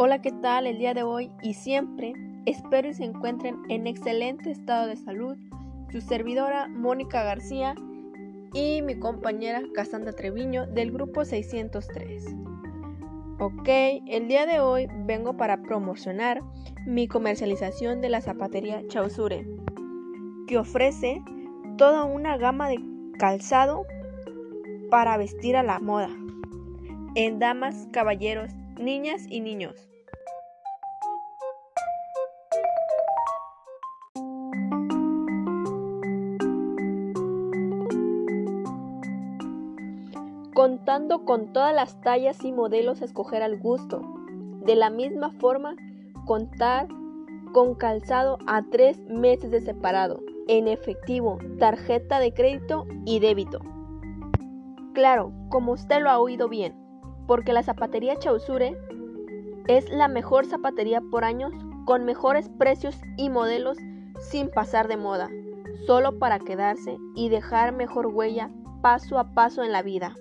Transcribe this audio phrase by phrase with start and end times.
[0.00, 0.68] Hola, ¿qué tal?
[0.68, 2.12] El día de hoy y siempre
[2.46, 5.36] espero y se encuentren en excelente estado de salud
[5.90, 7.74] su servidora Mónica García
[8.54, 12.26] y mi compañera Cassandra Treviño del grupo 603.
[13.40, 13.68] Ok,
[14.06, 16.42] el día de hoy vengo para promocionar
[16.86, 19.48] mi comercialización de la zapatería Chausure,
[20.46, 21.24] que ofrece
[21.76, 22.78] toda una gama de
[23.18, 23.84] calzado
[24.92, 26.10] para vestir a la moda,
[27.16, 29.88] en damas, caballeros, niñas y niños.
[40.58, 44.02] contando con todas las tallas y modelos a escoger al gusto.
[44.64, 45.76] De la misma forma,
[46.26, 46.88] contar
[47.52, 53.60] con calzado a tres meses de separado, en efectivo, tarjeta de crédito y débito.
[54.94, 56.74] Claro, como usted lo ha oído bien,
[57.28, 58.76] porque la zapatería Chausure
[59.68, 61.52] es la mejor zapatería por años
[61.84, 63.76] con mejores precios y modelos
[64.18, 65.28] sin pasar de moda,
[65.86, 70.16] solo para quedarse y dejar mejor huella paso a paso en la vida.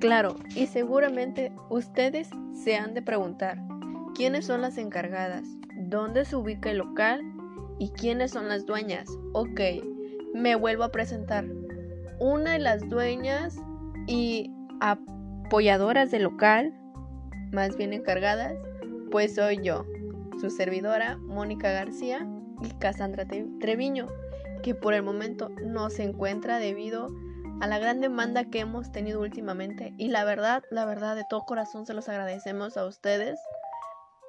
[0.00, 3.58] Claro, y seguramente ustedes se han de preguntar,
[4.14, 5.44] ¿quiénes son las encargadas?
[5.88, 7.22] ¿Dónde se ubica el local?
[7.78, 9.08] ¿Y quiénes son las dueñas?
[9.34, 9.60] Ok,
[10.34, 11.44] me vuelvo a presentar.
[12.18, 13.56] Una de las dueñas
[14.08, 16.74] y apoyadoras del local,
[17.52, 18.54] más bien encargadas,
[19.12, 19.84] pues soy yo,
[20.40, 22.26] su servidora Mónica García
[22.62, 23.24] y Cassandra
[23.60, 24.08] Treviño,
[24.64, 27.06] que por el momento no se encuentra debido
[27.60, 31.42] a la gran demanda que hemos tenido últimamente y la verdad, la verdad de todo
[31.42, 33.38] corazón se los agradecemos a ustedes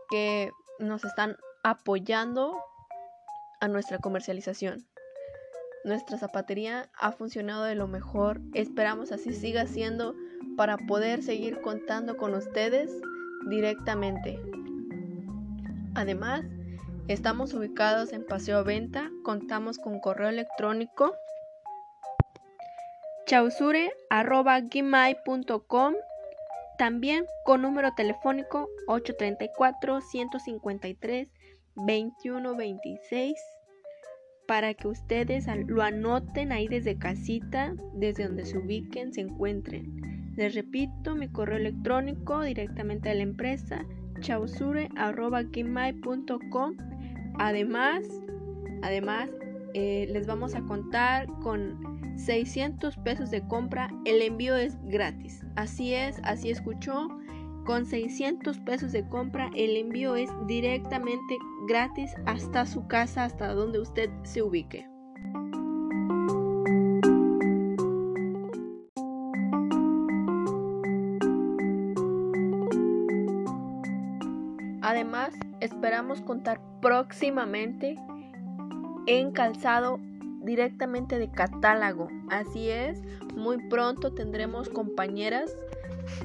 [0.09, 1.36] que nos están
[1.67, 2.57] apoyando
[3.59, 4.87] a nuestra comercialización.
[5.83, 10.15] Nuestra zapatería ha funcionado de lo mejor, esperamos así siga siendo
[10.55, 12.89] para poder seguir contando con ustedes
[13.49, 14.39] directamente.
[15.93, 16.45] Además,
[17.09, 21.13] estamos ubicados en Paseo Venta, contamos con correo electrónico
[23.25, 25.95] chausure.gmail.com
[26.77, 28.69] también con número telefónico
[31.77, 33.33] 834-153-2126
[34.48, 40.33] para que ustedes lo anoten ahí desde casita, desde donde se ubiquen, se encuentren.
[40.36, 43.86] Les repito, mi correo electrónico directamente a la empresa
[44.21, 46.77] chausure.gmail.com
[47.39, 48.04] Además,
[48.82, 49.30] además
[49.73, 55.45] eh, les vamos a contar con 600 pesos de compra, el envío es gratis.
[55.55, 57.08] Así es, así escuchó.
[57.67, 63.82] Con 600 pesos de compra, el envío es directamente gratis hasta su casa, hasta donde
[63.82, 64.88] usted se ubique.
[74.82, 77.98] Además, esperamos contar próximamente
[79.08, 79.99] en calzado
[80.42, 82.08] directamente de catálogo.
[82.30, 83.02] Así es,
[83.36, 85.54] muy pronto tendremos compañeras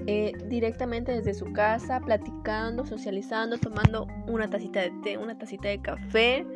[0.06, 5.80] eh, directamente desde su casa, platicando, socializando, tomando una tacita de té, una tacita de
[5.80, 6.46] café,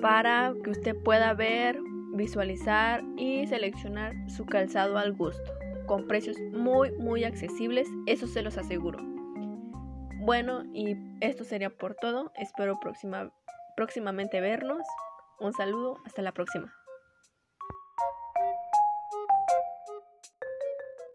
[0.00, 1.78] para que usted pueda ver,
[2.14, 5.52] visualizar y seleccionar su calzado al gusto,
[5.86, 8.98] con precios muy, muy accesibles, eso se los aseguro.
[10.24, 12.32] Bueno, y esto sería por todo.
[12.36, 13.30] Espero próxima,
[13.76, 14.86] próximamente vernos.
[15.38, 16.72] Un saludo, hasta la próxima.